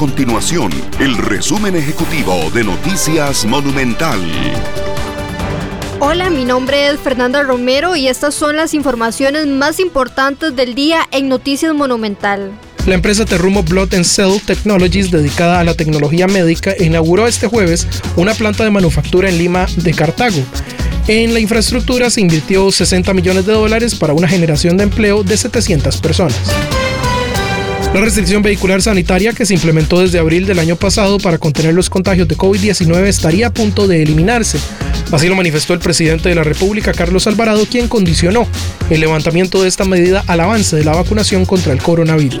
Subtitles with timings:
[0.00, 4.18] continuación el resumen ejecutivo de Noticias Monumental.
[5.98, 11.06] Hola, mi nombre es Fernanda Romero y estas son las informaciones más importantes del día
[11.10, 12.50] en Noticias Monumental.
[12.86, 17.86] La empresa Terumo Blood and Cell Technologies, dedicada a la tecnología médica, inauguró este jueves
[18.16, 20.42] una planta de manufactura en Lima de Cartago.
[21.08, 25.36] En la infraestructura se invirtió 60 millones de dólares para una generación de empleo de
[25.36, 26.40] 700 personas.
[27.92, 31.90] La restricción vehicular sanitaria que se implementó desde abril del año pasado para contener los
[31.90, 34.58] contagios de COVID-19 estaría a punto de eliminarse.
[35.10, 38.46] Así lo manifestó el presidente de la República, Carlos Alvarado, quien condicionó
[38.90, 42.40] el levantamiento de esta medida al avance de la vacunación contra el coronavirus.